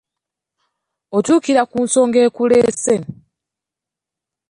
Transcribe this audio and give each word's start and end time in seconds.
Otuukira 1.17 1.61
ku 1.71 1.77
nsonga 1.85 2.19
ekuleese. 2.27 2.95